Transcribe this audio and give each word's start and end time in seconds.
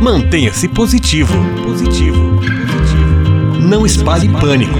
Mantenha-se 0.00 0.68
positivo. 0.68 1.34
Positivo. 1.64 2.36
Positivo. 2.36 3.60
Não 3.68 3.84
espalhe 3.84 4.28
pânico. 4.28 4.78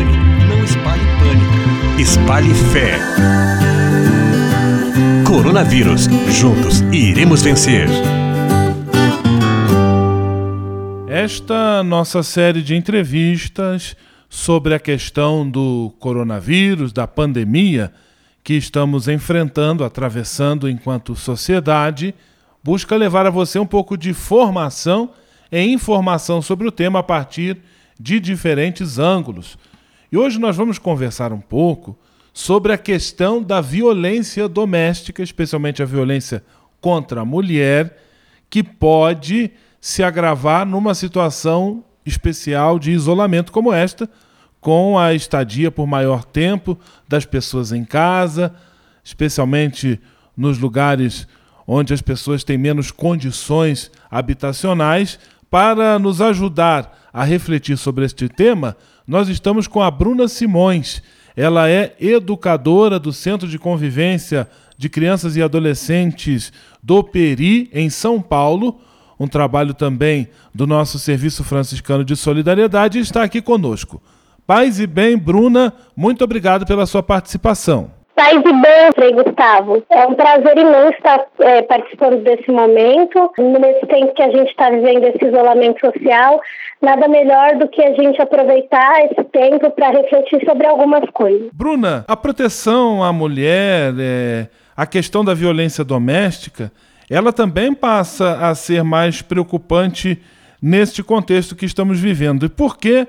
Não 0.48 0.62
espalhe 0.62 1.02
pânico. 1.18 2.00
Espalhe 2.00 2.54
fé. 2.54 2.98
Coronavírus. 5.26 6.06
Juntos 6.30 6.82
iremos 6.92 7.42
vencer. 7.42 7.88
Esta 11.08 11.82
nossa 11.82 12.22
série 12.22 12.62
de 12.62 12.76
entrevistas 12.76 13.96
sobre 14.28 14.72
a 14.72 14.78
questão 14.78 15.50
do 15.50 15.92
coronavírus, 15.98 16.92
da 16.92 17.08
pandemia 17.08 17.92
que 18.44 18.54
estamos 18.54 19.08
enfrentando, 19.08 19.82
atravessando 19.82 20.70
enquanto 20.70 21.16
sociedade, 21.16 22.14
busca 22.62 22.96
levar 22.96 23.26
a 23.26 23.30
você 23.30 23.58
um 23.58 23.66
pouco 23.66 23.96
de 23.96 24.12
formação 24.12 25.10
e 25.50 25.60
informação 25.60 26.42
sobre 26.42 26.66
o 26.66 26.72
tema 26.72 26.98
a 26.98 27.02
partir 27.02 27.58
de 27.98 28.20
diferentes 28.20 28.98
ângulos. 28.98 29.58
E 30.10 30.16
hoje 30.16 30.38
nós 30.38 30.56
vamos 30.56 30.78
conversar 30.78 31.32
um 31.32 31.40
pouco 31.40 31.98
sobre 32.32 32.72
a 32.72 32.78
questão 32.78 33.42
da 33.42 33.60
violência 33.60 34.48
doméstica, 34.48 35.22
especialmente 35.22 35.82
a 35.82 35.86
violência 35.86 36.44
contra 36.80 37.22
a 37.22 37.24
mulher, 37.24 37.96
que 38.48 38.62
pode 38.62 39.50
se 39.80 40.02
agravar 40.02 40.64
numa 40.64 40.94
situação 40.94 41.84
especial 42.06 42.78
de 42.78 42.92
isolamento 42.92 43.52
como 43.52 43.72
esta, 43.72 44.08
com 44.60 44.98
a 44.98 45.14
estadia 45.14 45.70
por 45.70 45.86
maior 45.86 46.24
tempo 46.24 46.78
das 47.08 47.24
pessoas 47.24 47.72
em 47.72 47.84
casa, 47.84 48.54
especialmente 49.04 50.00
nos 50.36 50.58
lugares 50.58 51.26
onde 51.70 51.92
as 51.92 52.00
pessoas 52.00 52.42
têm 52.42 52.56
menos 52.56 52.90
condições 52.90 53.90
habitacionais. 54.10 55.18
Para 55.50 55.98
nos 55.98 56.22
ajudar 56.22 57.08
a 57.12 57.24
refletir 57.24 57.76
sobre 57.76 58.06
este 58.06 58.28
tema, 58.28 58.74
nós 59.06 59.28
estamos 59.28 59.66
com 59.66 59.82
a 59.82 59.90
Bruna 59.90 60.28
Simões. 60.28 61.02
Ela 61.36 61.68
é 61.68 61.94
educadora 62.00 62.98
do 62.98 63.12
Centro 63.12 63.46
de 63.46 63.58
Convivência 63.58 64.48
de 64.78 64.88
Crianças 64.88 65.36
e 65.36 65.42
Adolescentes 65.42 66.52
do 66.82 67.02
Peri, 67.04 67.68
em 67.72 67.90
São 67.90 68.20
Paulo, 68.20 68.80
um 69.18 69.26
trabalho 69.26 69.74
também 69.74 70.28
do 70.54 70.66
nosso 70.66 70.98
Serviço 70.98 71.42
Franciscano 71.42 72.04
de 72.04 72.14
Solidariedade, 72.14 72.98
está 72.98 73.24
aqui 73.24 73.42
conosco. 73.42 74.00
Paz 74.46 74.78
e 74.78 74.86
bem, 74.86 75.18
Bruna, 75.18 75.72
muito 75.96 76.22
obrigado 76.22 76.64
pela 76.64 76.86
sua 76.86 77.02
participação. 77.02 77.97
Paz 78.18 78.34
e 78.34 78.42
bem, 78.42 78.92
Frei 78.96 79.12
Gustavo. 79.12 79.80
É 79.88 80.04
um 80.04 80.14
prazer 80.14 80.58
imenso 80.58 80.96
estar 80.96 81.24
é, 81.38 81.62
participando 81.62 82.20
desse 82.24 82.50
momento. 82.50 83.30
Nesse 83.38 83.86
tempo 83.86 84.12
que 84.12 84.22
a 84.22 84.30
gente 84.30 84.50
está 84.50 84.68
vivendo 84.70 85.04
esse 85.04 85.24
isolamento 85.24 85.78
social, 85.78 86.40
nada 86.82 87.06
melhor 87.06 87.54
do 87.58 87.68
que 87.68 87.80
a 87.80 87.94
gente 87.94 88.20
aproveitar 88.20 89.04
esse 89.04 89.22
tempo 89.30 89.70
para 89.70 89.90
refletir 89.90 90.44
sobre 90.44 90.66
algumas 90.66 91.08
coisas. 91.10 91.48
Bruna, 91.52 92.04
a 92.08 92.16
proteção 92.16 93.04
à 93.04 93.12
mulher, 93.12 93.94
é, 93.96 94.48
a 94.76 94.84
questão 94.84 95.24
da 95.24 95.32
violência 95.32 95.84
doméstica, 95.84 96.72
ela 97.08 97.32
também 97.32 97.72
passa 97.72 98.48
a 98.48 98.52
ser 98.52 98.82
mais 98.82 99.22
preocupante 99.22 100.20
neste 100.60 101.04
contexto 101.04 101.54
que 101.54 101.66
estamos 101.66 102.00
vivendo. 102.00 102.46
E 102.46 102.48
por 102.48 102.78
que? 102.78 103.06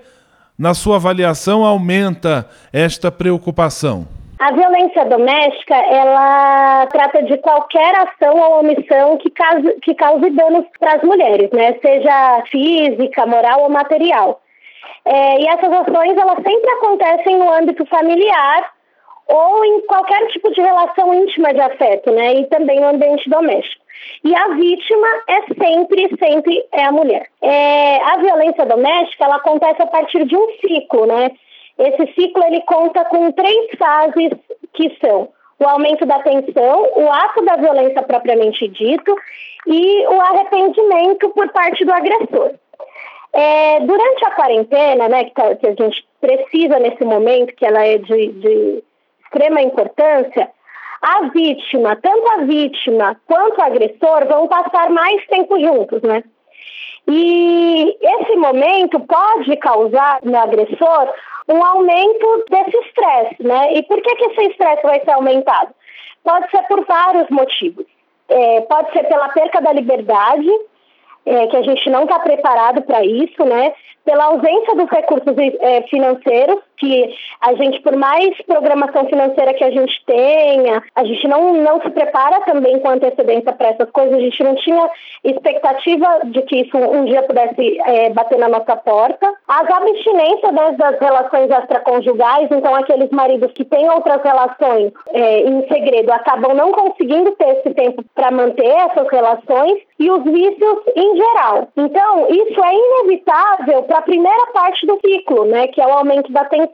na 0.56 0.74
sua 0.74 0.98
avaliação, 0.98 1.64
aumenta 1.64 2.46
esta 2.74 3.10
preocupação? 3.10 4.19
A 4.40 4.52
violência 4.52 5.04
doméstica, 5.04 5.76
ela 5.76 6.88
trata 6.88 7.24
de 7.24 7.38
qualquer 7.40 7.94
ação 7.96 8.40
ou 8.40 8.60
omissão 8.60 9.18
que 9.18 9.30
cause, 9.32 9.74
que 9.82 9.94
cause 9.94 10.30
danos 10.30 10.66
para 10.80 10.94
as 10.94 11.04
mulheres, 11.04 11.52
né? 11.52 11.78
Seja 11.82 12.44
física, 12.50 13.26
moral 13.26 13.64
ou 13.64 13.70
material. 13.70 14.42
É, 15.04 15.42
e 15.42 15.46
essas 15.46 15.72
ações, 15.74 16.18
elas 16.18 16.38
sempre 16.38 16.72
acontecem 16.72 17.38
no 17.38 17.52
âmbito 17.52 17.86
familiar 17.88 18.72
ou 19.28 19.66
em 19.66 19.82
qualquer 19.82 20.26
tipo 20.28 20.50
de 20.54 20.62
relação 20.62 21.14
íntima 21.14 21.54
de 21.54 21.60
afeto, 21.60 22.10
né? 22.12 22.36
E 22.36 22.46
também 22.48 22.80
no 22.80 22.88
ambiente 22.88 23.30
doméstico. 23.30 23.84
E 24.24 24.34
a 24.34 24.48
vítima 24.48 25.08
é 25.28 25.42
sempre, 25.62 26.18
sempre 26.18 26.66
é 26.72 26.86
a 26.86 26.92
mulher. 26.94 27.28
É, 27.42 28.02
a 28.04 28.18
violência 28.18 28.66
doméstica, 28.66 29.26
ela 29.26 29.36
acontece 29.36 29.82
a 29.82 29.88
partir 29.88 30.26
de 30.26 30.36
um 30.38 30.48
ciclo, 30.62 31.06
né? 31.06 31.30
Esse 31.80 32.14
ciclo, 32.14 32.44
ele 32.44 32.62
conta 32.62 33.06
com 33.06 33.32
três 33.32 33.70
fases 33.78 34.32
que 34.74 34.98
são 35.00 35.30
o 35.58 35.68
aumento 35.68 36.06
da 36.06 36.20
tensão, 36.20 36.90
o 36.96 37.12
ato 37.12 37.44
da 37.44 37.56
violência 37.56 38.02
propriamente 38.04 38.68
dito 38.68 39.16
e 39.66 40.08
o 40.08 40.22
arrependimento 40.22 41.30
por 41.30 41.50
parte 41.50 41.84
do 41.84 41.94
agressor. 41.94 42.52
É, 43.32 43.80
durante 43.82 44.26
a 44.26 44.32
quarentena, 44.32 45.08
né, 45.08 45.26
que, 45.26 45.34
tá, 45.34 45.56
que, 45.56 45.68
a 45.68 45.76
gente 45.76 46.06
precisa 46.20 46.80
nesse 46.80 47.04
momento, 47.04 47.56
que 47.56 47.66
ela 47.66 47.86
é 47.86 47.98
de, 47.98 48.28
de 48.28 48.84
extrema 49.24 49.62
importância, 49.62 50.50
a 51.02 51.30
vítima, 51.30 51.96
tanto 51.96 52.28
a 52.28 52.38
vítima 52.44 53.20
quanto 53.26 53.60
o 53.60 53.64
agressor, 53.64 54.28
vão 54.28 54.48
passar 54.48 54.90
mais 54.90 55.26
tempo 55.28 55.60
juntos, 55.60 56.02
né? 56.02 56.24
E 57.08 57.98
esse 58.02 58.36
momento 58.36 59.00
pode 59.00 59.56
causar 59.58 60.20
no 60.24 60.38
agressor 60.38 61.10
um 61.50 61.66
aumento 61.66 62.46
desse 62.50 62.78
estresse, 62.78 63.44
né? 63.44 63.74
E 63.74 63.84
por 63.84 64.00
que, 64.02 64.16
que 64.16 64.26
esse 64.26 64.52
estresse 64.52 64.84
vai 64.84 65.02
ser 65.02 65.12
aumentado? 65.12 65.74
Pode 66.24 66.50
ser 66.52 66.62
por 66.64 66.86
vários 66.86 67.28
motivos. 67.30 67.86
É, 68.30 68.62
pode 68.62 68.92
ser 68.94 69.04
pela 69.06 69.30
perca 69.30 69.60
da 69.60 69.74
liberdade, 69.74 70.50
é, 71.26 71.48
que 71.48 71.58
a 71.58 71.64
gente 71.64 71.90
não 71.90 72.04
está 72.04 72.20
preparado 72.20 72.84
para 72.84 73.04
isso, 73.04 73.44
né? 73.44 73.74
Pela 74.06 74.26
ausência 74.26 74.76
dos 74.76 74.90
recursos 74.90 75.36
é, 75.60 75.82
financeiros, 75.84 76.60
que 76.80 77.14
a 77.42 77.54
gente, 77.56 77.82
por 77.82 77.96
mais 77.96 78.36
programação 78.44 79.06
financeira 79.06 79.54
que 79.54 79.64
a 79.64 79.72
gente 79.72 80.04
tenha, 80.06 80.82
a 80.96 81.04
gente 81.04 81.28
não, 81.28 81.54
não 81.54 81.82
se 81.82 81.90
prepara 81.90 82.42
também 82.42 82.80
com 82.80 82.90
antecedência 82.90 83.54
para 83.54 83.70
essas 83.70 83.90
coisas, 83.92 84.18
a 84.18 84.22
gente 84.22 84.44
não 84.44 84.56
tinha 84.56 84.90
expectativa 85.24 86.22
de 86.26 86.42
que 86.44 86.62
isso 86.62 86.78
um 86.78 87.06
dia 87.06 87.24
pudesse 87.24 87.80
é, 87.82 88.10
bater 88.10 88.40
na 88.40 88.48
nossa 88.48 88.76
porta. 88.76 89.32
As 89.48 89.70
abstinências 89.70 90.54
né, 90.54 90.72
das 90.78 91.00
relações 91.00 91.50
extraconjugais, 91.52 92.50
então 92.52 92.76
aqueles 92.76 93.10
maridos 93.10 93.52
que 93.54 93.66
têm 93.66 93.90
outras 93.90 94.22
relações 94.24 94.92
é, 95.14 95.42
em 95.42 95.68
segredo 95.68 96.12
acabam 96.12 96.54
não 96.56 96.72
conseguindo 96.72 97.32
ter 97.32 97.58
esse 97.58 97.74
tempo 97.74 98.04
para 98.16 98.32
manter 98.32 98.66
essas 98.66 99.08
relações 99.10 99.80
e 100.00 100.10
os 100.10 100.24
vícios 100.24 100.78
em 100.96 101.18
geral. 101.18 101.68
Então, 101.76 102.28
isso 102.30 102.64
é 102.64 102.74
inevitável 102.74 103.84
para 103.84 103.98
a 103.98 104.04
primeira 104.04 104.48
parte 104.54 104.86
do 104.86 104.98
ciclo, 105.06 105.46
né, 105.46 105.68
que 105.68 105.82
é 105.82 105.86
o 105.86 105.92
aumento 105.92 106.32
da 106.32 106.46
tensão. 106.46 106.69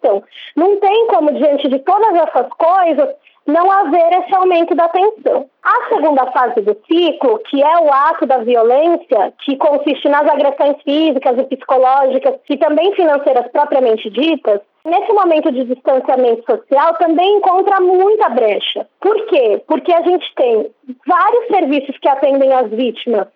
Não 0.55 0.79
tem 0.79 1.07
como, 1.07 1.31
diante 1.33 1.67
de 1.67 1.79
todas 1.79 2.13
essas 2.15 2.47
coisas, 2.49 3.09
não 3.45 3.71
haver 3.71 4.11
esse 4.13 4.35
aumento 4.35 4.73
da 4.73 4.89
tensão. 4.89 5.47
A 5.63 5.89
segunda 5.89 6.31
fase 6.31 6.61
do 6.61 6.75
ciclo, 6.87 7.39
que 7.49 7.61
é 7.61 7.79
o 7.79 7.91
ato 7.91 8.25
da 8.25 8.39
violência, 8.39 9.33
que 9.43 9.55
consiste 9.57 10.09
nas 10.09 10.27
agressões 10.27 10.81
físicas 10.83 11.37
e 11.37 11.43
psicológicas 11.43 12.35
e 12.49 12.57
também 12.57 12.93
financeiras 12.95 13.47
propriamente 13.51 14.09
ditas, 14.09 14.61
nesse 14.83 15.11
momento 15.13 15.51
de 15.51 15.63
distanciamento 15.63 16.43
social 16.45 16.95
também 16.95 17.37
encontra 17.37 17.79
muita 17.79 18.29
brecha. 18.29 18.87
Por 18.99 19.25
quê? 19.27 19.61
Porque 19.67 19.93
a 19.93 20.01
gente 20.01 20.25
tem 20.35 20.67
vários 21.05 21.47
serviços 21.47 21.97
que 21.99 22.09
atendem 22.09 22.51
as 22.53 22.69
vítimas 22.69 23.27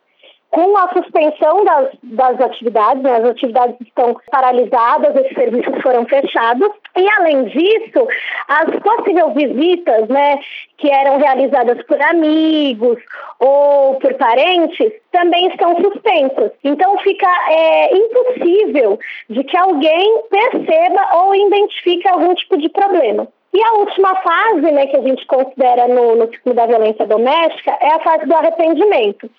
com 0.52 0.76
a 0.78 0.90
suspensão 0.90 1.64
das, 1.64 1.90
das 2.02 2.42
atividades, 2.42 3.04
né, 3.04 3.18
as 3.18 3.26
atividades 3.26 3.76
estão 3.82 4.20
paralisadas, 4.32 5.16
esses 5.16 5.34
serviços 5.34 5.82
foram 5.82 6.06
fechados, 6.06 6.70
e 6.98 7.08
além 7.20 7.46
disso, 7.46 8.08
as 8.48 8.76
possíveis 8.80 9.34
visitas, 9.36 10.08
né, 10.08 10.40
que 10.78 10.90
eram 10.90 11.18
realizadas 11.18 11.82
por 11.86 12.02
amigos 12.02 12.98
ou 13.40 13.96
por 13.96 14.14
parentes, 14.16 14.92
também 15.12 15.48
estão 15.50 15.76
suspensas. 15.82 16.52
Então 16.64 16.98
fica 17.00 17.28
é, 17.50 17.96
impossível 17.96 19.00
de 19.30 19.44
que 19.44 19.58
alguém 19.58 20.22
perceba 20.30 21.16
ou 21.16 21.36
identifique 21.36 22.08
algum 22.08 22.34
tipo 22.34 22.58
de 22.58 22.70
problema. 22.70 23.28
E 23.54 23.64
a 23.64 23.74
última 23.74 24.16
fase, 24.16 24.72
né, 24.72 24.88
que 24.88 24.96
a 24.96 25.02
gente 25.02 25.26
considera 25.26 25.88
no, 25.88 26.16
no 26.16 26.28
ciclo 26.28 26.54
da 26.54 26.66
violência 26.66 27.06
doméstica 27.06 27.78
é 27.80 27.94
a 27.94 28.00
fase 28.00 28.26
do 28.26 28.36
arrependimento 28.36 29.30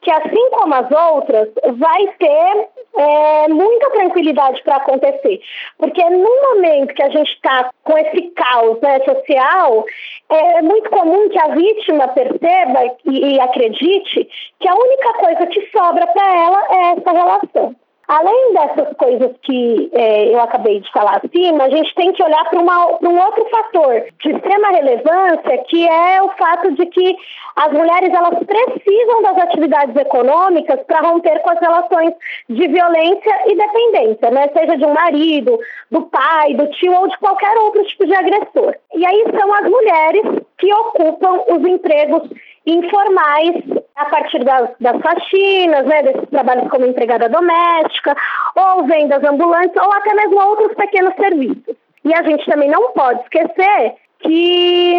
que 0.00 0.10
assim 0.10 0.50
como 0.50 0.74
as 0.74 0.90
outras, 0.90 1.48
vai 1.76 2.06
ter 2.18 2.68
é, 2.96 3.48
muita 3.48 3.90
tranquilidade 3.90 4.62
para 4.62 4.76
acontecer. 4.76 5.40
Porque 5.78 6.02
no 6.08 6.54
momento 6.54 6.94
que 6.94 7.02
a 7.02 7.10
gente 7.10 7.32
está 7.32 7.70
com 7.84 7.98
esse 7.98 8.30
caos 8.30 8.80
né, 8.80 9.00
social, 9.00 9.84
é 10.28 10.62
muito 10.62 10.90
comum 10.90 11.28
que 11.28 11.38
a 11.38 11.48
vítima 11.48 12.08
perceba 12.08 12.96
e, 13.06 13.34
e 13.34 13.40
acredite 13.40 14.28
que 14.60 14.68
a 14.68 14.74
única 14.74 15.12
coisa 15.14 15.46
que 15.46 15.68
sobra 15.70 16.06
para 16.06 16.36
ela 16.36 16.66
é 16.70 16.98
essa 16.98 17.12
relação. 17.12 17.76
Além 18.08 18.54
dessas 18.54 18.96
coisas 18.96 19.32
que 19.42 19.90
é, 19.92 20.34
eu 20.34 20.40
acabei 20.40 20.80
de 20.80 20.90
falar 20.90 21.20
acima, 21.22 21.64
a 21.64 21.68
gente 21.68 21.94
tem 21.94 22.10
que 22.14 22.22
olhar 22.22 22.42
para 22.48 22.58
um 22.58 23.18
outro 23.20 23.44
fator 23.50 24.02
de 24.18 24.30
extrema 24.30 24.70
relevância, 24.70 25.58
que 25.68 25.86
é 25.86 26.22
o 26.22 26.30
fato 26.30 26.72
de 26.72 26.86
que 26.86 27.16
as 27.54 27.70
mulheres 27.70 28.10
elas 28.14 28.42
precisam 28.46 29.22
das 29.22 29.36
atividades 29.36 29.94
econômicas 29.94 30.80
para 30.86 31.02
romper 31.02 31.38
com 31.40 31.50
as 31.50 31.60
relações 31.60 32.14
de 32.48 32.66
violência 32.68 33.34
e 33.46 33.54
dependência, 33.54 34.30
né? 34.30 34.48
seja 34.56 34.78
de 34.78 34.86
um 34.86 34.94
marido, 34.94 35.58
do 35.90 36.02
pai, 36.02 36.54
do 36.54 36.66
tio 36.68 36.94
ou 36.94 37.08
de 37.08 37.18
qualquer 37.18 37.58
outro 37.58 37.84
tipo 37.84 38.06
de 38.06 38.14
agressor. 38.14 38.74
E 38.94 39.04
aí 39.04 39.24
são 39.38 39.52
as 39.52 39.68
mulheres 39.68 40.42
que 40.56 40.72
ocupam 40.72 41.42
os 41.48 41.66
empregos 41.66 42.22
informais 42.70 43.54
a 43.96 44.04
partir 44.06 44.44
das, 44.44 44.70
das 44.80 45.00
faxinas, 45.00 45.86
né, 45.86 46.02
desses 46.02 46.28
trabalhos 46.30 46.70
como 46.70 46.86
empregada 46.86 47.28
doméstica, 47.28 48.16
ou 48.54 48.84
vendas 48.84 49.22
ambulantes, 49.24 49.76
ou 49.76 49.92
até 49.92 50.14
mesmo 50.14 50.40
outros 50.40 50.74
pequenos 50.74 51.14
serviços. 51.16 51.76
E 52.04 52.14
a 52.14 52.22
gente 52.22 52.44
também 52.46 52.70
não 52.70 52.92
pode 52.92 53.20
esquecer 53.22 53.94
que 54.20 54.98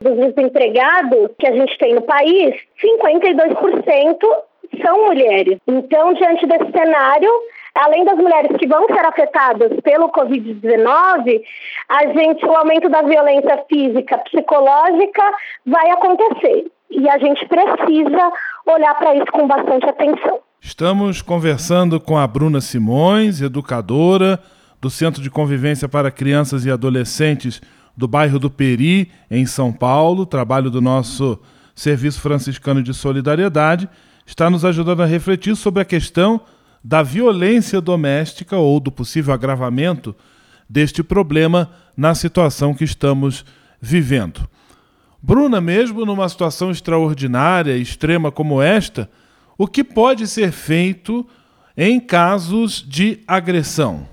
dos 0.00 0.16
desempregados 0.16 1.30
que 1.38 1.46
a 1.46 1.52
gente 1.52 1.76
tem 1.78 1.94
no 1.94 2.02
país, 2.02 2.54
52% 2.82 4.18
são 4.84 5.06
mulheres. 5.06 5.58
Então, 5.66 6.12
diante 6.14 6.46
desse 6.46 6.70
cenário, 6.72 7.30
além 7.74 8.04
das 8.04 8.16
mulheres 8.16 8.56
que 8.56 8.66
vão 8.66 8.86
ser 8.86 9.04
afetadas 9.04 9.72
pelo 9.80 10.10
Covid-19, 10.10 11.42
a 11.88 12.06
gente, 12.08 12.44
o 12.44 12.56
aumento 12.56 12.88
da 12.88 13.02
violência 13.02 13.64
física, 13.68 14.18
psicológica 14.18 15.22
vai 15.64 15.90
acontecer. 15.90 16.66
E 16.90 17.08
a 17.08 17.18
gente 17.18 17.46
precisa 17.46 18.32
olhar 18.66 18.94
para 18.94 19.14
isso 19.16 19.30
com 19.32 19.46
bastante 19.46 19.86
atenção. 19.86 20.40
Estamos 20.60 21.22
conversando 21.22 22.00
com 22.00 22.16
a 22.16 22.26
Bruna 22.26 22.60
Simões, 22.60 23.40
educadora 23.40 24.40
do 24.80 24.90
Centro 24.90 25.22
de 25.22 25.30
Convivência 25.30 25.88
para 25.88 26.10
Crianças 26.10 26.64
e 26.64 26.70
Adolescentes 26.70 27.60
do 27.96 28.06
bairro 28.06 28.38
do 28.38 28.50
Peri, 28.50 29.10
em 29.30 29.46
São 29.46 29.72
Paulo, 29.72 30.26
trabalho 30.26 30.70
do 30.70 30.80
nosso 30.80 31.40
Serviço 31.74 32.20
Franciscano 32.20 32.82
de 32.82 32.92
Solidariedade, 32.92 33.88
está 34.26 34.50
nos 34.50 34.64
ajudando 34.64 35.02
a 35.02 35.06
refletir 35.06 35.56
sobre 35.56 35.82
a 35.82 35.84
questão 35.84 36.40
da 36.82 37.02
violência 37.02 37.80
doméstica 37.80 38.56
ou 38.56 38.78
do 38.78 38.92
possível 38.92 39.32
agravamento 39.32 40.14
deste 40.68 41.02
problema 41.02 41.70
na 41.96 42.14
situação 42.14 42.74
que 42.74 42.84
estamos 42.84 43.44
vivendo. 43.80 44.48
Bruna, 45.28 45.60
mesmo 45.60 46.06
numa 46.06 46.28
situação 46.28 46.70
extraordinária, 46.70 47.76
extrema 47.76 48.30
como 48.30 48.62
esta, 48.62 49.10
o 49.58 49.66
que 49.66 49.82
pode 49.82 50.24
ser 50.28 50.52
feito 50.52 51.26
em 51.76 51.98
casos 51.98 52.80
de 52.80 53.24
agressão? 53.26 54.06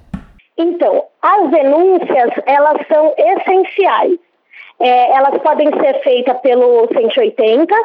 Então, 0.58 1.04
as 1.22 1.52
denúncias, 1.52 2.32
elas 2.48 2.88
são 2.88 3.14
essenciais. 3.16 4.18
É, 4.80 5.16
elas 5.16 5.40
podem 5.44 5.70
ser 5.80 6.02
feitas 6.02 6.36
pelo 6.40 6.88
180 6.92 7.76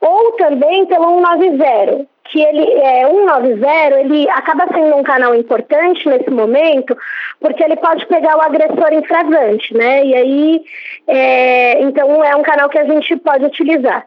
ou 0.00 0.32
também 0.32 0.86
pelo 0.86 1.20
190, 1.20 2.06
que 2.24 2.40
ele 2.40 2.64
é 2.80 3.06
190, 3.06 4.00
ele 4.00 4.28
acaba 4.30 4.66
sendo 4.72 4.96
um 4.96 5.02
canal 5.02 5.34
importante 5.34 6.08
nesse 6.08 6.30
momento, 6.30 6.96
porque 7.40 7.62
ele 7.62 7.76
pode 7.76 8.06
pegar 8.06 8.36
o 8.36 8.40
agressor 8.40 8.92
em 8.92 9.02
né? 9.76 10.04
E 10.04 10.14
aí, 10.14 10.64
é, 11.06 11.82
então 11.82 12.24
é 12.24 12.34
um 12.34 12.42
canal 12.42 12.68
que 12.68 12.78
a 12.78 12.84
gente 12.84 13.16
pode 13.16 13.44
utilizar. 13.44 14.06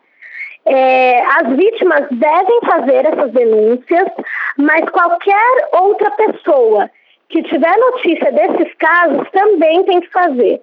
É, 0.66 1.22
as 1.22 1.56
vítimas 1.56 2.08
devem 2.12 2.60
fazer 2.66 3.06
essas 3.06 3.32
denúncias, 3.32 4.10
mas 4.58 4.90
qualquer 4.90 5.70
outra 5.72 6.12
pessoa 6.12 6.90
que 7.30 7.44
tiver 7.44 7.78
notícia 7.78 8.32
desses 8.32 8.74
casos 8.76 9.30
também 9.32 9.84
tem 9.84 10.02
que 10.02 10.10
fazer. 10.10 10.62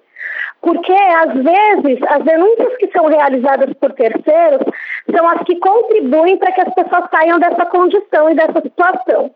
Porque, 0.65 0.91
às 0.91 1.31
vezes, 1.31 2.01
as 2.09 2.23
denúncias 2.23 2.75
que 2.77 2.87
são 2.87 3.05
realizadas 3.05 3.71
por 3.75 3.93
terceiros 3.93 4.61
são 5.15 5.27
as 5.29 5.43
que 5.43 5.57
contribuem 5.57 6.37
para 6.37 6.51
que 6.53 6.61
as 6.61 6.73
pessoas 6.73 7.03
saiam 7.11 7.37
dessa 7.37 7.67
condição 7.67 8.31
e 8.31 8.33
dessa 8.33 8.61
situação. 8.61 9.29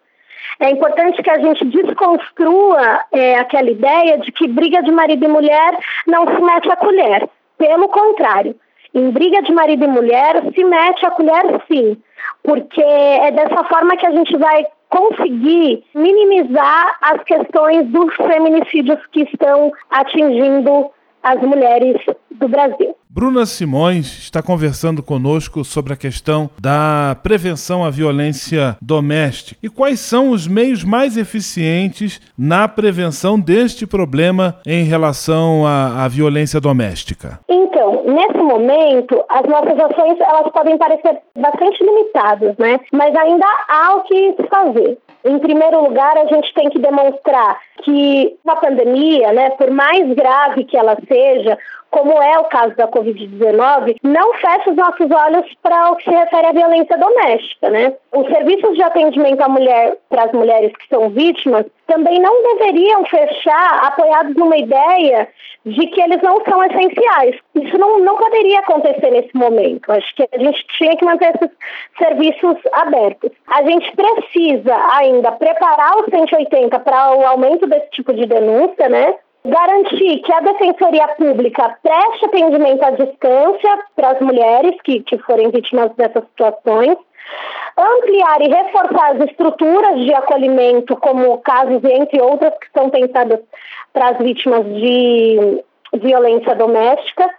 É 0.60 0.72
importante 0.72 1.22
que 1.22 1.30
a 1.30 1.38
gente 1.38 1.66
desconstrua 1.66 3.02
é, 3.12 3.38
aquela 3.38 3.70
ideia 3.70 4.18
de 4.18 4.32
que 4.32 4.48
briga 4.48 4.82
de 4.82 4.92
marido 4.92 5.24
e 5.24 5.28
mulher 5.28 5.78
não 6.08 6.26
se 6.26 6.42
mete 6.42 6.72
a 6.72 6.76
colher. 6.76 7.30
Pelo 7.60 7.90
contrário, 7.90 8.56
em 8.96 9.12
briga 9.12 9.44
de 9.44 9.54
marido 9.54 9.86
e 9.86 9.88
mulher 9.88 10.42
se 10.56 10.64
mete 10.64 11.06
a 11.06 11.12
colher 11.12 11.62
sim, 11.72 11.96
porque 12.44 12.82
é 12.82 13.30
dessa 13.30 13.64
forma 13.66 13.96
que 13.98 14.08
a 14.08 14.12
gente 14.12 14.36
vai 14.36 14.66
conseguir 14.90 15.84
minimizar 15.94 16.98
as 17.04 17.24
questões 17.24 17.86
dos 17.90 18.16
feminicídios 18.16 19.00
que 19.12 19.22
estão 19.32 19.72
atingindo 19.92 20.90
as 21.24 21.42
mulheres 21.42 21.98
do 22.32 22.48
Brasil. 22.48 22.96
Bruna 23.10 23.46
Simões 23.46 24.20
está 24.20 24.42
conversando 24.42 25.02
conosco 25.02 25.64
sobre 25.66 25.94
a 25.94 25.98
questão 25.98 26.50
da 26.62 27.18
prevenção 27.22 27.84
à 27.84 27.90
violência 27.90 28.78
doméstica 28.82 29.60
e 29.62 29.68
quais 29.68 30.00
são 30.00 30.30
os 30.30 30.48
meios 30.48 30.84
mais 30.84 31.18
eficientes 31.18 32.22
na 32.38 32.68
prevenção 32.68 33.40
deste 33.40 33.88
problema 33.88 34.58
em 34.66 34.84
relação 34.84 35.66
à, 35.66 36.06
à 36.06 36.08
violência 36.08 36.62
doméstica. 36.62 37.40
Então, 37.50 38.04
nesse 38.06 38.38
momento, 38.38 39.22
as 39.28 39.44
nossas 39.50 39.80
ações 39.80 40.20
elas 40.20 40.52
podem 40.52 40.78
parecer 40.78 41.18
bastante 41.38 41.84
limitadas, 41.84 42.56
né? 42.58 42.80
Mas 42.94 43.16
ainda 43.16 43.46
há 43.68 43.96
o 43.96 44.04
que 44.04 44.36
fazer. 44.50 44.98
Em 45.24 45.38
primeiro 45.40 45.84
lugar, 45.84 46.18
a 46.18 46.26
gente 46.26 46.54
tem 46.54 46.70
que 46.70 46.80
demonstrar 46.80 47.60
que 47.84 48.38
uma 48.44 48.56
pandemia, 48.56 49.34
né, 49.34 49.50
por 49.52 49.70
mais 49.70 50.14
grave 50.14 50.64
que 50.64 50.78
ela 50.78 50.98
seja, 51.08 51.58
como 51.92 52.22
é 52.22 52.40
o 52.40 52.46
caso 52.46 52.76
da 52.76 52.88
Covid-19, 52.88 53.98
não 54.04 54.34
fecha 54.36 54.70
os 54.70 54.76
nossos 54.76 55.10
olhos 55.10 55.46
para 55.62 55.92
o 55.92 55.96
que 55.96 56.04
se 56.04 56.12
refere 56.12 56.48
à 56.48 56.52
violência 56.52 56.98
doméstica, 56.98 57.70
né? 57.70 57.94
Os 58.14 58.28
serviços 58.28 58.76
de 58.76 58.84
atendimento 58.84 59.42
à 59.42 59.50
mulher 59.50 59.98
para 60.10 60.24
as 60.24 60.32
mulheres 60.32 60.72
que 60.78 60.88
são 60.88 61.10
vítimas 61.10 61.66
também 61.88 62.20
não 62.20 62.44
deveriam 62.44 63.04
fechar 63.06 63.86
apoiados 63.86 64.36
numa 64.36 64.58
ideia 64.58 65.28
de 65.66 65.88
que 65.88 66.02
eles 66.02 66.22
não 66.22 66.44
são 66.46 66.64
essenciais. 66.64 67.36
Isso 67.56 67.78
não, 67.78 68.00
não 68.00 68.16
poderia 68.16 68.60
acontecer 68.60 69.10
nesse 69.10 69.36
momento. 69.36 69.92
Acho 69.92 70.16
que 70.16 70.28
a 70.32 70.38
gente 70.38 70.66
tinha 70.78 70.96
que 70.96 71.04
manter 71.04 71.36
esses 71.36 71.50
serviços 71.98 72.58
abertos. 72.74 73.32
A 73.48 73.64
gente 73.64 73.92
precisa 73.96 74.76
ainda 74.94 75.32
preparar 75.32 75.98
o 75.98 76.10
180 76.10 76.80
para 76.80 77.16
o 77.16 77.26
aumento 77.26 77.68
desse 77.68 77.90
tipo 77.92 78.14
de 78.14 78.26
denúncia, 78.26 78.88
né? 78.88 79.16
Garantir 79.46 80.22
que 80.22 80.34
a 80.34 80.42
Defensoria 80.42 81.08
Pública 81.10 81.78
preste 81.82 82.26
atendimento 82.26 82.84
à 82.84 82.92
distância 82.92 83.80
para 83.96 84.12
as 84.12 84.20
mulheres 84.20 84.76
que, 84.84 85.00
que 85.02 85.18
forem 85.20 85.50
vítimas 85.50 85.92
dessas 85.96 86.24
situações, 86.26 86.98
ampliar 87.78 88.42
e 88.42 88.50
reforçar 88.50 89.12
as 89.14 89.22
estruturas 89.30 90.00
de 90.02 90.14
acolhimento, 90.14 90.96
como 90.98 91.38
casos, 91.38 91.82
entre 91.86 92.22
outras, 92.22 92.54
que 92.60 92.68
são 92.78 92.90
pensadas 92.90 93.40
para 93.94 94.10
as 94.10 94.18
vítimas 94.18 94.66
de 94.66 95.64
violência 95.94 96.56
doméstica. 96.56 97.30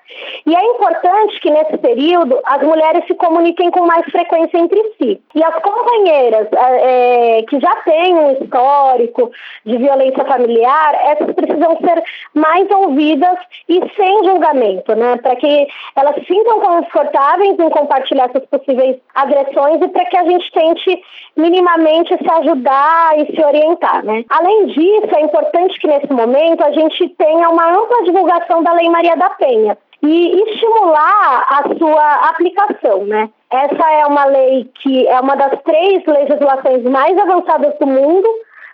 E 0.47 0.55
é 0.55 0.65
importante 0.65 1.41
que 1.41 1.51
nesse 1.51 1.79
período 1.79 2.39
as 2.45 2.63
mulheres 2.63 3.05
se 3.07 3.15
comuniquem 3.15 3.71
com 3.71 3.87
mais 3.87 4.05
frequência 4.07 4.59
entre 4.59 4.83
si. 4.99 5.21
E 5.35 5.45
as 5.45 5.55
companheiras 5.63 6.49
é, 6.53 7.43
que 7.49 7.61
já 7.61 7.77
têm 7.77 8.15
um 8.15 8.33
histórico 8.33 9.31
de 9.65 9.77
violência 9.77 10.25
familiar, 10.25 10.95
essas 11.07 11.33
precisam 11.33 11.77
ser 11.79 12.03
mais 12.35 12.69
ouvidas 12.71 13.39
e 13.69 13.81
sem 13.95 14.25
julgamento, 14.25 14.95
né? 14.95 15.17
Para 15.19 15.37
que 15.37 15.69
elas 15.95 16.15
se 16.17 16.25
sintam 16.25 16.61
confortáveis 16.61 17.59
em 17.59 17.71
compartilhar 17.71 18.25
essas 18.25 18.45
possíveis 18.47 18.97
agressões 19.15 19.81
e 19.81 19.89
para 19.89 20.05
que 20.07 20.17
a 20.17 20.25
gente 20.25 20.51
tente 20.53 21.03
minimamente 21.37 22.17
se 22.17 22.31
ajudar 22.31 23.19
e 23.19 23.35
se 23.35 23.45
orientar, 23.45 24.05
né? 24.05 24.25
Além 24.29 24.67
disso, 24.67 25.15
é 25.15 25.21
importante 25.21 25.79
que 25.79 25.87
nesse 25.87 26.13
momento 26.13 26.65
a 26.65 26.73
gente 26.73 27.09
tenha 27.11 27.49
uma 27.49 27.71
ampla 27.71 28.03
divulgação 28.05 28.40
da 28.63 28.73
Lei 28.73 28.89
Maria 28.89 29.17
da 29.17 29.31
Penha 29.31 29.77
e 30.03 30.43
estimular 30.49 31.47
a 31.49 31.63
sua 31.79 32.31
aplicação, 32.31 33.05
né? 33.05 33.29
Essa 33.51 33.91
é 33.93 34.07
uma 34.07 34.25
lei 34.25 34.71
que 34.83 35.07
é 35.07 35.21
uma 35.21 35.37
das 35.37 35.61
três 35.63 36.05
legislações 36.07 36.83
mais 36.85 37.19
avançadas 37.19 37.75
do 37.79 37.87
mundo 37.87 38.29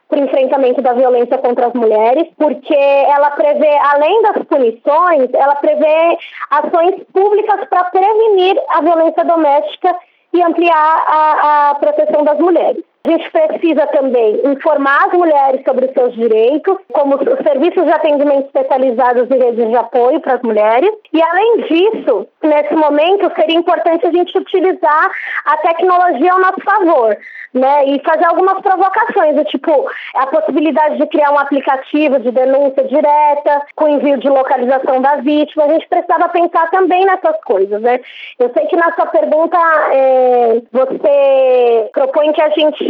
para 0.09 0.21
o 0.21 0.25
enfrentamento 0.25 0.81
da 0.83 0.93
violência 0.93 1.39
contra 1.39 1.67
as 1.67 1.73
mulheres, 1.73 2.29
porque 2.39 2.75
ela 2.75 3.31
prevê, 3.33 3.77
além 3.79 4.23
das 4.23 4.45
punições, 4.45 5.35
ela 5.35 5.57
prevê 5.57 6.19
ações 6.51 7.03
públicas 7.13 7.67
para 7.69 7.85
prevenir 7.85 8.57
a 8.69 8.81
violência 8.83 9.25
doméstica 9.25 9.97
e 10.33 10.43
ampliar 10.43 11.05
a, 11.09 11.71
a 11.71 11.75
proteção 11.77 12.23
das 12.23 12.39
mulheres. 12.39 12.85
A 13.07 13.09
gente 13.09 13.31
precisa 13.31 13.87
também 13.87 14.41
informar 14.45 15.07
as 15.07 15.13
mulheres 15.13 15.63
sobre 15.65 15.87
os 15.87 15.93
seus 15.93 16.13
direitos, 16.15 16.77
como 16.93 17.15
os 17.15 17.39
serviços 17.47 17.85
de 17.85 17.93
atendimento 17.93 18.47
especializados 18.47 19.31
e 19.31 19.39
redes 19.39 19.69
de 19.69 19.77
apoio 19.77 20.19
para 20.19 20.35
as 20.35 20.43
mulheres. 20.43 20.91
E, 21.13 21.23
além 21.23 21.59
disso, 21.69 22.27
nesse 22.43 22.75
momento, 22.75 23.33
seria 23.37 23.57
importante 23.57 24.05
a 24.09 24.11
gente 24.11 24.37
utilizar 24.37 25.11
a 25.45 25.57
tecnologia 25.59 26.33
ao 26.33 26.41
nosso 26.41 26.61
favor 26.65 27.17
né? 27.57 27.87
E 27.87 28.01
fazer 28.05 28.25
algumas 28.27 28.61
provocações, 28.61 29.35
tipo 29.49 29.89
a 30.15 30.27
possibilidade 30.27 30.99
de 30.99 31.07
criar 31.07 31.33
um 31.33 31.39
aplicativo 31.39 32.19
de 32.21 32.31
denúncia 32.31 32.85
direta, 32.85 33.63
com 33.75 33.89
envio 33.89 34.19
de 34.19 34.29
localização 34.29 35.01
da 35.01 35.17
vítima. 35.17 35.65
A 35.65 35.69
gente 35.69 35.89
precisava 35.89 36.29
pensar 36.29 36.71
também 36.71 37.05
nessas 37.07 37.37
coisas, 37.45 37.81
né? 37.81 37.99
Eu 38.39 38.51
sei 38.53 38.67
que 38.67 38.77
na 38.77 38.93
sua 38.93 39.07
pergunta 39.07 39.57
é, 39.91 40.63
você 40.71 41.91
propõe 41.93 42.33
que 42.33 42.43
a 42.43 42.51
gente 42.51 42.85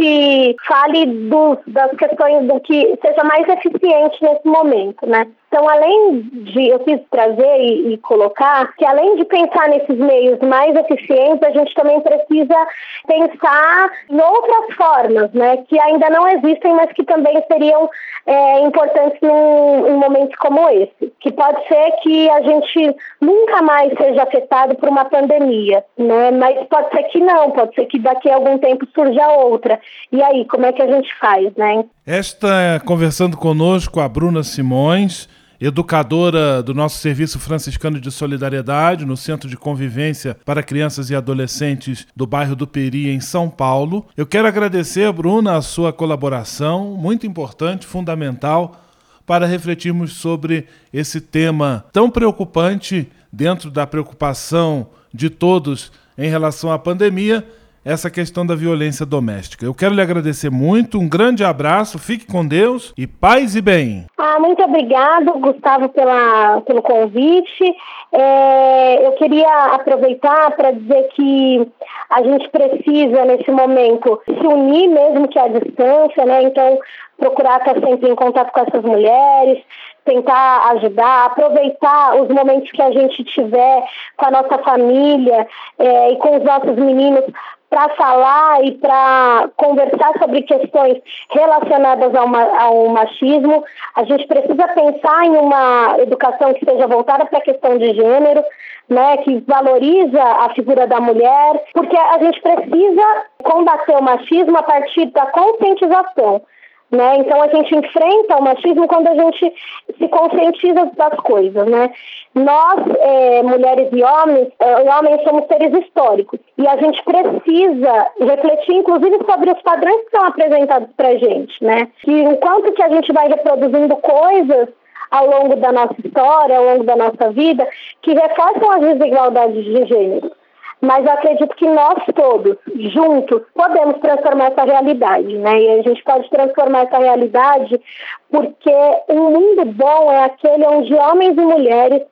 fale 0.67 1.05
dos, 1.05 1.57
das 1.67 1.91
questões 1.97 2.47
do 2.47 2.59
que 2.59 2.97
seja 3.01 3.23
mais 3.23 3.47
eficiente 3.47 4.21
nesse 4.21 4.47
momento, 4.47 5.05
né? 5.05 5.27
Então, 5.47 5.67
além 5.67 6.21
de, 6.23 6.67
eu 6.67 6.79
quis 6.79 6.99
trazer 7.09 7.57
e, 7.61 7.93
e, 7.93 7.97
colocar 7.99 8.73
que 8.75 8.85
além 8.85 9.15
de 9.15 9.23
pensar 9.25 9.69
nesses 9.69 9.97
meios 9.97 10.39
mais 10.39 10.75
eficientes, 10.75 11.41
a 11.41 11.51
gente 11.51 11.73
também 11.73 12.01
precisa 12.01 12.67
pensar 13.07 13.89
em 14.09 14.19
outras 14.19 14.75
formas, 14.75 15.31
né, 15.31 15.57
que 15.69 15.79
ainda 15.79 16.09
não 16.09 16.27
existem, 16.27 16.73
mas 16.73 16.91
que 16.91 17.03
também 17.05 17.41
seriam 17.49 17.89
é, 18.25 18.59
importantes 18.59 19.17
num, 19.21 19.87
em 19.87 19.93
momentos 19.93 20.35
como 20.35 20.69
esse. 20.69 21.13
Que 21.21 21.31
pode 21.31 21.65
ser 21.67 21.91
que 22.03 22.29
a 22.29 22.41
gente 22.41 22.95
nunca 23.21 23.61
mais 23.61 23.93
seja 23.97 24.23
afetado 24.23 24.75
por 24.75 24.89
uma 24.89 25.05
pandemia, 25.05 25.83
né, 25.97 26.31
mas 26.31 26.67
pode 26.67 26.89
ser 26.91 27.03
que 27.03 27.19
não, 27.21 27.51
pode 27.51 27.73
ser 27.73 27.85
que 27.85 27.99
daqui 27.99 28.29
a 28.29 28.35
algum 28.35 28.57
tempo 28.57 28.85
surja 28.93 29.25
outra. 29.29 29.79
E 30.11 30.21
aí, 30.21 30.43
como 30.45 30.65
é 30.65 30.73
que 30.73 30.81
a 30.81 30.87
gente 30.87 31.09
faz, 31.19 31.55
né? 31.55 31.85
Esta 32.05 32.81
conversando 32.85 33.37
conosco 33.37 33.99
a 33.99 34.07
Bruna 34.07 34.43
Simões 34.43 35.27
educadora 35.59 36.61
do 36.61 36.73
nosso 36.73 36.99
Serviço 36.99 37.39
Franciscano 37.39 37.99
de 37.99 38.11
Solidariedade 38.11 39.05
no 39.05 39.17
Centro 39.17 39.49
de 39.49 39.57
Convivência 39.57 40.37
para 40.45 40.63
Crianças 40.63 41.09
e 41.09 41.15
Adolescentes 41.15 42.07
do 42.15 42.27
bairro 42.27 42.55
do 42.55 42.67
Peri, 42.67 43.09
em 43.09 43.19
São 43.19 43.49
Paulo. 43.49 44.05
Eu 44.15 44.25
quero 44.25 44.47
agradecer, 44.47 45.11
Bruna, 45.11 45.57
a 45.57 45.61
sua 45.61 45.91
colaboração, 45.91 46.95
muito 46.95 47.25
importante, 47.25 47.85
fundamental, 47.85 48.83
para 49.25 49.45
refletirmos 49.45 50.13
sobre 50.13 50.67
esse 50.93 51.19
tema 51.19 51.85
tão 51.91 52.09
preocupante 52.09 53.07
dentro 53.31 53.69
da 53.69 53.85
preocupação 53.85 54.87
de 55.13 55.29
todos 55.29 55.91
em 56.17 56.29
relação 56.29 56.71
à 56.71 56.79
pandemia 56.79 57.45
essa 57.87 58.11
questão 58.11 58.45
da 58.45 58.53
violência 58.53 59.05
doméstica. 59.05 59.65
Eu 59.65 59.73
quero 59.73 59.95
lhe 59.95 60.01
agradecer 60.01 60.51
muito, 60.51 60.99
um 60.99 61.07
grande 61.07 61.45
abraço, 61.45 61.97
fique 61.97 62.27
com 62.27 62.45
Deus 62.45 62.93
e 62.97 63.07
paz 63.07 63.55
e 63.55 63.61
bem. 63.61 64.05
Ah, 64.17 64.37
muito 64.41 64.61
obrigado, 64.61 65.39
Gustavo, 65.39 65.87
pela, 65.87 66.59
pelo 66.61 66.81
convite. 66.81 67.63
É, 68.11 69.07
eu 69.07 69.13
queria 69.13 69.75
aproveitar 69.75 70.51
para 70.51 70.71
dizer 70.71 71.07
que 71.15 71.65
a 72.09 72.23
gente 72.23 72.49
precisa, 72.49 73.23
nesse 73.23 73.49
momento, 73.51 74.19
se 74.25 74.47
unir, 74.47 74.89
mesmo 74.89 75.29
que 75.29 75.39
à 75.39 75.47
distância, 75.47 76.25
né? 76.25 76.43
Então, 76.43 76.77
procurar 77.17 77.59
estar 77.59 77.79
sempre 77.79 78.09
em 78.09 78.15
contato 78.15 78.51
com 78.51 78.59
essas 78.59 78.83
mulheres, 78.83 79.63
tentar 80.05 80.71
ajudar, 80.71 81.25
aproveitar 81.25 82.15
os 82.21 82.29
momentos 82.29 82.71
que 82.71 82.81
a 82.81 82.91
gente 82.91 83.23
tiver 83.25 83.83
com 84.15 84.25
a 84.25 84.31
nossa 84.31 84.57
família 84.59 85.47
é, 85.79 86.11
e 86.11 86.15
com 86.17 86.37
os 86.37 86.43
nossos 86.43 86.75
meninos 86.75 87.25
para 87.69 87.89
falar 87.95 88.63
e 88.63 88.71
para 88.77 89.49
conversar 89.57 90.13
sobre 90.19 90.41
questões 90.43 90.97
relacionadas 91.31 92.15
ao, 92.15 92.33
ao, 92.33 92.87
machismo. 92.89 93.63
A 93.95 94.03
gente 94.03 94.25
precisa 94.25 94.67
pensar 94.69 95.25
em 95.25 95.37
uma 95.37 95.97
educação 95.99 96.53
que 96.53 96.63
seja 96.63 96.87
voltada 96.87 97.25
para 97.25 97.39
a 97.39 97.43
questão 97.43 97.77
de 97.77 97.93
gênero, 97.93 98.43
né, 98.89 99.17
que 99.17 99.43
valoriza 99.45 100.23
a 100.23 100.49
figura 100.53 100.87
da 100.87 101.01
mulher, 101.01 101.61
porque 101.73 101.97
a 101.97 102.17
gente 102.19 102.41
precisa 102.41 103.25
combater 103.43 103.97
o 103.97 104.01
machismo 104.01 104.57
a 104.57 104.63
partir 104.63 105.07
da 105.07 105.25
conscientização. 105.25 106.41
Né? 106.89 107.17
Então 107.17 107.41
a 107.41 107.47
gente 107.49 107.75
enfrenta 107.75 108.37
o 108.37 108.43
machismo 108.43 108.87
quando 108.87 109.07
a 109.07 109.15
gente 109.15 109.53
se 109.97 110.07
conscientiza 110.07 110.89
das 110.95 111.15
coisas. 111.19 111.67
Né? 111.67 111.91
Nós, 112.33 112.79
é, 112.99 113.43
mulheres 113.43 113.89
e 113.91 114.03
homens, 114.03 114.47
é, 114.59 114.75
homens 114.89 115.21
somos 115.23 115.45
seres 115.47 115.73
históricos 115.83 116.39
e 116.57 116.65
a 116.65 116.77
gente 116.77 117.03
precisa 117.03 118.07
refletir, 118.21 118.75
inclusive, 118.75 119.17
sobre 119.25 119.51
os 119.51 119.61
padrões 119.61 120.01
que 120.05 120.11
são 120.11 120.25
apresentados 120.25 120.89
para 120.95 121.09
a 121.09 121.17
gente. 121.17 121.61
Né? 121.61 121.89
Que 122.01 122.25
o 122.25 122.37
quanto 122.37 122.71
que 122.71 122.83
a 122.83 122.89
gente 122.89 123.11
vai 123.11 123.27
reproduzindo 123.27 123.95
coisas 123.97 124.69
ao 125.11 125.27
longo 125.27 125.55
da 125.57 125.71
nossa 125.71 125.95
história, 126.03 126.57
ao 126.57 126.65
longo 126.65 126.83
da 126.85 126.95
nossa 126.95 127.31
vida, 127.31 127.67
que 128.01 128.13
reforçam 128.13 128.71
as 128.71 128.81
desigualdades 128.81 129.63
de 129.63 129.85
gênero 129.85 130.31
mas 130.81 131.05
eu 131.05 131.11
acredito 131.11 131.55
que 131.55 131.67
nós 131.67 132.03
todos, 132.13 132.57
juntos, 132.91 133.41
podemos 133.53 133.97
transformar 133.99 134.51
essa 134.51 134.63
realidade, 134.63 135.37
né? 135.37 135.59
E 135.59 135.79
a 135.79 135.81
gente 135.81 136.03
pode 136.03 136.29
transformar 136.29 136.83
essa 136.83 136.99
realidade 136.99 137.81
porque 138.29 138.73
um 139.09 139.31
mundo 139.31 139.65
bom 139.65 140.11
é 140.11 140.25
aquele 140.25 140.65
onde 140.65 140.93
homens 140.93 141.37
e 141.37 141.41
mulheres 141.41 142.03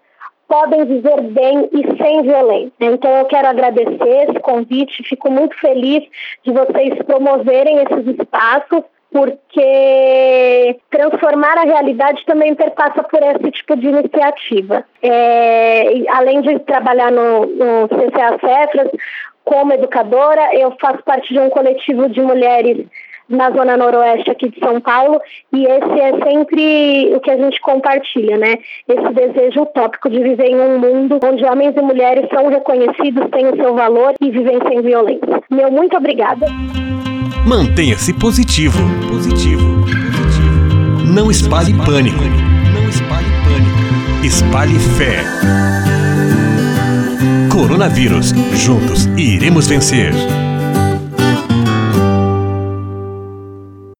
podem 0.48 0.86
viver 0.86 1.22
bem 1.22 1.70
e 1.72 1.98
sem 1.98 2.22
violência. 2.22 2.74
Então 2.80 3.12
eu 3.12 3.26
quero 3.26 3.48
agradecer 3.48 4.30
esse 4.30 4.40
convite, 4.40 5.04
fico 5.04 5.30
muito 5.32 5.58
feliz 5.60 6.04
de 6.44 6.52
vocês 6.52 7.02
promoverem 7.04 7.78
esses 7.78 8.20
espaços 8.20 8.84
porque 9.16 10.78
transformar 10.92 11.58
a 11.58 11.64
realidade 11.64 12.26
também 12.26 12.54
perpassa 12.54 13.02
por 13.02 13.24
esse 13.24 13.50
tipo 13.50 13.78
de 13.78 13.88
iniciativa. 13.88 14.84
É, 15.02 16.04
além 16.10 16.42
de 16.42 16.60
trabalhar 16.60 17.14
no, 17.14 17.46
no 17.46 17.88
CCA 17.88 18.38
Cefras, 18.42 18.92
como 19.46 19.72
educadora, 19.72 20.54
eu 20.54 20.76
faço 20.82 21.02
parte 21.04 21.34
de 21.34 21.40
um 21.40 21.50
coletivo 21.50 22.10
de 22.10 22.22
mulheres 22.22 22.86
na 23.30 23.52
zona 23.52 23.78
noroeste 23.78 24.30
aqui 24.30 24.50
de 24.50 24.60
São 24.60 24.82
Paulo 24.82 25.22
e 25.54 25.64
esse 25.64 26.00
é 26.02 26.26
sempre 26.26 27.16
o 27.16 27.22
que 27.22 27.32
a 27.32 27.38
gente 27.38 27.62
compartilha, 27.62 28.38
né? 28.38 28.58
Esse 28.86 29.14
desejo 29.14 29.62
utópico 29.62 30.10
de 30.10 30.20
viver 30.20 30.48
em 30.48 30.60
um 30.60 30.78
mundo 30.78 31.20
onde 31.24 31.46
homens 31.46 31.74
e 31.78 31.82
mulheres 31.82 32.28
são 32.34 32.50
reconhecidos, 32.50 33.30
têm 33.32 33.48
o 33.48 33.56
seu 33.56 33.74
valor 33.76 34.14
e 34.20 34.30
vivem 34.30 34.60
sem 34.68 34.82
violência. 34.82 35.42
Meu 35.50 35.72
muito 35.72 35.96
obrigada. 35.96 36.48
Mantenha-se 37.46 38.12
positivo. 38.12 38.80
Positivo. 39.08 39.86
Positivo. 39.86 41.06
Não 41.06 41.30
espalhe 41.30 41.76
pânico. 41.76 42.24
Não 42.74 42.90
espalhe 42.90 43.28
pânico. 43.44 44.26
Espalhe 44.26 44.80
fé. 44.80 45.24
Coronavírus. 47.52 48.34
Juntos 48.56 49.06
iremos 49.16 49.68
vencer. 49.68 50.12